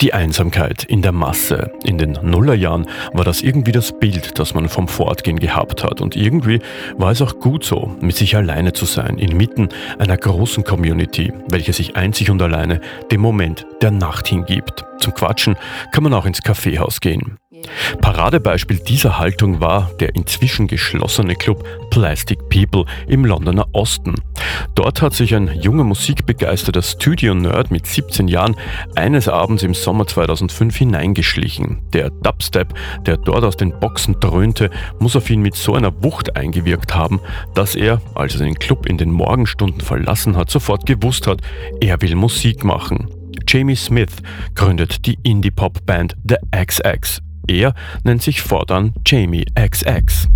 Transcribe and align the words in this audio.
Die 0.00 0.14
Einsamkeit 0.14 0.84
in 0.84 1.02
der 1.02 1.10
Masse. 1.10 1.72
In 1.82 1.98
den 1.98 2.12
Nullerjahren 2.22 2.86
war 3.12 3.24
das 3.24 3.42
irgendwie 3.42 3.72
das 3.72 3.98
Bild, 3.98 4.38
das 4.38 4.54
man 4.54 4.68
vom 4.68 4.86
Fortgehen 4.86 5.40
gehabt 5.40 5.82
hat. 5.82 6.00
Und 6.00 6.14
irgendwie 6.14 6.60
war 6.96 7.10
es 7.10 7.20
auch 7.20 7.40
gut 7.40 7.64
so, 7.64 7.96
mit 8.00 8.14
sich 8.14 8.36
alleine 8.36 8.72
zu 8.72 8.84
sein, 8.84 9.18
inmitten 9.18 9.70
einer 9.98 10.16
großen 10.16 10.62
Community, 10.62 11.32
welche 11.50 11.72
sich 11.72 11.96
einzig 11.96 12.30
und 12.30 12.40
alleine 12.40 12.80
dem 13.10 13.20
Moment 13.20 13.66
der 13.82 13.90
Nacht 13.90 14.28
hingibt. 14.28 14.84
Zum 15.00 15.14
Quatschen 15.14 15.56
kann 15.90 16.04
man 16.04 16.14
auch 16.14 16.26
ins 16.26 16.42
Kaffeehaus 16.42 17.00
gehen. 17.00 17.36
Paradebeispiel 18.00 18.78
dieser 18.78 19.18
Haltung 19.18 19.60
war 19.60 19.90
der 19.98 20.14
inzwischen 20.14 20.68
geschlossene 20.68 21.34
Club 21.34 21.64
Plastic 21.90 22.38
People 22.48 22.84
im 23.08 23.24
Londoner 23.24 23.66
Osten. 23.72 24.14
Dort 24.74 25.02
hat 25.02 25.14
sich 25.14 25.34
ein 25.34 25.48
junger 25.60 25.84
musikbegeisterter 25.84 26.82
Studio-Nerd 26.82 27.70
mit 27.70 27.86
17 27.86 28.28
Jahren 28.28 28.56
eines 28.94 29.28
Abends 29.28 29.62
im 29.62 29.74
Sommer 29.74 30.06
2005 30.06 30.76
hineingeschlichen. 30.76 31.82
Der 31.92 32.10
Dubstep, 32.10 32.74
der 33.06 33.16
dort 33.16 33.44
aus 33.44 33.56
den 33.56 33.78
Boxen 33.78 34.18
dröhnte, 34.20 34.70
muss 34.98 35.16
auf 35.16 35.28
ihn 35.30 35.42
mit 35.42 35.54
so 35.54 35.74
einer 35.74 36.02
Wucht 36.02 36.36
eingewirkt 36.36 36.94
haben, 36.94 37.20
dass 37.54 37.74
er, 37.74 38.00
als 38.14 38.34
er 38.34 38.44
den 38.44 38.58
Club 38.58 38.86
in 38.86 38.98
den 38.98 39.10
Morgenstunden 39.10 39.80
verlassen 39.80 40.36
hat, 40.36 40.50
sofort 40.50 40.86
gewusst 40.86 41.26
hat, 41.26 41.40
er 41.80 42.00
will 42.02 42.14
Musik 42.14 42.64
machen. 42.64 43.08
Jamie 43.46 43.76
Smith 43.76 44.16
gründet 44.54 45.06
die 45.06 45.18
Indie-Pop-Band 45.22 46.16
The 46.28 46.36
XX 46.54 47.22
er 47.48 47.74
nennt 48.04 48.22
sich 48.22 48.42
fortan 48.42 48.92
Jamie 49.06 49.46
XX. 49.54 50.28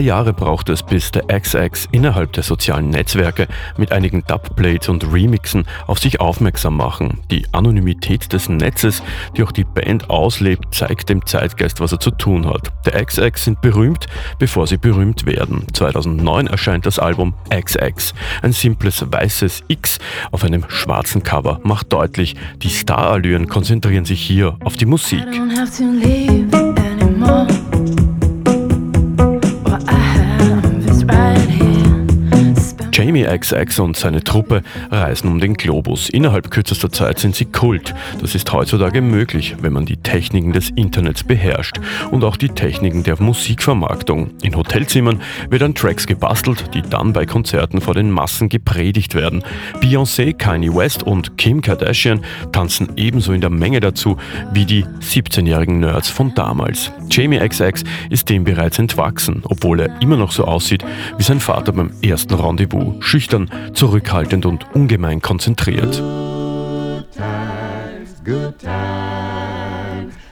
Drei 0.00 0.06
Jahre 0.06 0.32
brauchte 0.32 0.72
es, 0.72 0.82
bis 0.82 1.10
der 1.10 1.26
XX 1.26 1.86
innerhalb 1.92 2.32
der 2.32 2.42
sozialen 2.42 2.88
Netzwerke 2.88 3.46
mit 3.76 3.92
einigen 3.92 4.24
Dubplates 4.26 4.88
und 4.88 5.12
Remixen 5.12 5.66
auf 5.86 5.98
sich 5.98 6.22
aufmerksam 6.22 6.78
machen. 6.78 7.20
Die 7.30 7.44
Anonymität 7.52 8.32
des 8.32 8.48
Netzes, 8.48 9.02
die 9.36 9.42
auch 9.42 9.52
die 9.52 9.64
Band 9.64 10.08
auslebt, 10.08 10.74
zeigt 10.74 11.10
dem 11.10 11.26
Zeitgeist, 11.26 11.80
was 11.80 11.92
er 11.92 12.00
zu 12.00 12.12
tun 12.12 12.48
hat. 12.48 12.70
Der 12.86 13.04
XX 13.04 13.44
sind 13.44 13.60
berühmt, 13.60 14.06
bevor 14.38 14.66
sie 14.66 14.78
berühmt 14.78 15.26
werden. 15.26 15.66
2009 15.74 16.46
erscheint 16.46 16.86
das 16.86 16.98
Album 16.98 17.34
XX. 17.50 18.14
Ein 18.40 18.52
simples 18.52 19.04
weißes 19.06 19.64
X 19.68 19.98
auf 20.30 20.44
einem 20.44 20.64
schwarzen 20.68 21.22
Cover 21.22 21.60
macht 21.62 21.92
deutlich, 21.92 22.36
die 22.62 22.70
Starallüren 22.70 23.48
konzentrieren 23.48 24.06
sich 24.06 24.22
hier 24.22 24.56
auf 24.64 24.78
die 24.78 24.86
Musik. 24.86 25.26
Jamie 33.10 33.26
XX 33.26 33.80
und 33.80 33.96
seine 33.96 34.22
Truppe 34.22 34.62
reisen 34.88 35.32
um 35.32 35.40
den 35.40 35.54
Globus. 35.54 36.08
Innerhalb 36.08 36.48
kürzester 36.48 36.92
Zeit 36.92 37.18
sind 37.18 37.34
sie 37.34 37.46
Kult. 37.46 37.92
Das 38.20 38.36
ist 38.36 38.52
heutzutage 38.52 39.00
möglich, 39.02 39.56
wenn 39.60 39.72
man 39.72 39.84
die 39.84 39.96
Techniken 40.10 40.52
des 40.52 40.70
Internets 40.70 41.22
beherrscht 41.22 41.78
und 42.10 42.24
auch 42.24 42.36
die 42.36 42.48
Techniken 42.48 43.04
der 43.04 43.22
Musikvermarktung. 43.22 44.30
In 44.42 44.56
Hotelzimmern 44.56 45.22
wird 45.50 45.62
an 45.62 45.72
Tracks 45.76 46.04
gebastelt, 46.04 46.74
die 46.74 46.82
dann 46.82 47.12
bei 47.12 47.26
Konzerten 47.26 47.80
vor 47.80 47.94
den 47.94 48.10
Massen 48.10 48.48
gepredigt 48.48 49.14
werden. 49.14 49.44
Beyoncé, 49.80 50.34
Kanye 50.36 50.74
West 50.74 51.04
und 51.04 51.38
Kim 51.38 51.60
Kardashian 51.62 52.22
tanzen 52.50 52.88
ebenso 52.96 53.32
in 53.32 53.40
der 53.40 53.50
Menge 53.50 53.78
dazu 53.78 54.16
wie 54.52 54.64
die 54.64 54.84
17-jährigen 54.84 55.78
Nerds 55.78 56.08
von 56.08 56.34
damals. 56.34 56.90
Jamie 57.08 57.38
XX 57.38 57.84
ist 58.10 58.28
dem 58.28 58.42
bereits 58.42 58.80
entwachsen, 58.80 59.42
obwohl 59.44 59.78
er 59.78 60.02
immer 60.02 60.16
noch 60.16 60.32
so 60.32 60.44
aussieht 60.44 60.84
wie 61.18 61.22
sein 61.22 61.38
Vater 61.38 61.70
beim 61.70 61.92
ersten 62.02 62.34
Rendezvous 62.34 62.96
schüchtern, 62.98 63.48
zurückhaltend 63.74 64.44
und 64.44 64.66
ungemein 64.74 65.22
konzentriert. 65.22 66.02
Good 66.02 67.12
times, 67.12 68.20
good 68.24 68.58
times, 68.58 69.19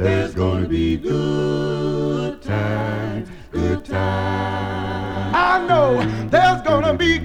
there's 0.00 0.34
gonna 0.34 0.66
be 0.66 0.96
good 0.96 2.40
times, 2.42 3.28
good 3.52 3.84
times. 3.84 5.34
I 5.34 5.64
know 5.68 6.00
there's 6.30 6.62
gonna 6.62 6.94
be 6.94 7.20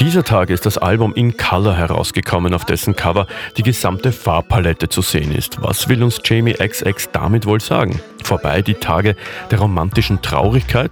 dieser 0.00 0.22
Tage 0.22 0.54
ist 0.54 0.64
das 0.64 0.78
Album 0.78 1.12
In 1.14 1.36
Color 1.36 1.74
herausgekommen, 1.74 2.54
auf 2.54 2.64
dessen 2.64 2.96
Cover 2.96 3.26
die 3.58 3.62
gesamte 3.62 4.10
Farbpalette 4.10 4.88
zu 4.88 5.02
sehen 5.02 5.34
ist. 5.34 5.60
Was 5.60 5.88
will 5.88 6.02
uns 6.02 6.20
Jamie 6.24 6.54
XX 6.54 7.10
damit 7.12 7.44
wohl 7.44 7.60
sagen? 7.60 8.00
Vorbei 8.22 8.62
die 8.62 8.74
Tage 8.74 9.16
der 9.50 9.58
romantischen 9.58 10.20
Traurigkeit? 10.22 10.90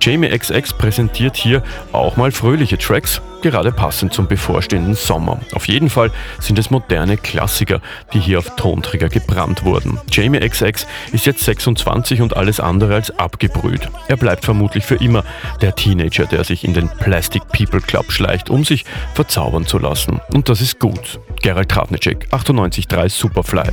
Jamie 0.00 0.28
XX 0.28 0.72
präsentiert 0.74 1.36
hier 1.36 1.62
auch 1.92 2.16
mal 2.16 2.32
fröhliche 2.32 2.78
Tracks, 2.78 3.20
gerade 3.42 3.72
passend 3.72 4.12
zum 4.12 4.26
bevorstehenden 4.26 4.94
Sommer. 4.94 5.40
Auf 5.54 5.68
jeden 5.68 5.90
Fall 5.90 6.10
sind 6.38 6.58
es 6.58 6.70
moderne 6.70 7.16
Klassiker, 7.16 7.80
die 8.12 8.20
hier 8.20 8.38
auf 8.38 8.56
Tonträger 8.56 9.08
gebrannt 9.08 9.64
wurden. 9.64 9.98
Jamie 10.10 10.40
XX 10.40 10.86
ist 11.12 11.26
jetzt 11.26 11.44
26 11.44 12.20
und 12.22 12.36
alles 12.36 12.60
andere 12.60 12.94
als 12.94 13.18
abgebrüht. 13.18 13.88
Er 14.08 14.16
bleibt 14.16 14.44
vermutlich 14.44 14.84
für 14.84 14.96
immer 14.96 15.24
der 15.60 15.74
Teenager, 15.74 16.26
der 16.26 16.44
sich 16.44 16.64
in 16.64 16.74
den 16.74 16.88
Plastic 16.88 17.42
People 17.48 17.80
Club 17.80 18.12
schleicht, 18.12 18.50
um 18.50 18.64
sich 18.64 18.84
verzaubern 19.14 19.66
zu 19.66 19.78
lassen. 19.78 20.20
Und 20.32 20.48
das 20.48 20.60
ist 20.60 20.78
gut. 20.78 21.20
Gerald 21.42 21.70
Trafnicek, 21.70 22.28
98.3 22.30 23.08
Superfly. 23.08 23.70